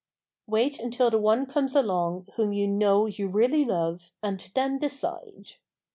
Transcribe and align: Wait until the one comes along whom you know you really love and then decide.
Wait 0.47 0.79
until 0.79 1.11
the 1.11 1.19
one 1.19 1.45
comes 1.45 1.75
along 1.75 2.25
whom 2.35 2.51
you 2.51 2.67
know 2.67 3.05
you 3.05 3.27
really 3.27 3.63
love 3.63 4.09
and 4.23 4.49
then 4.55 4.79
decide. 4.79 5.57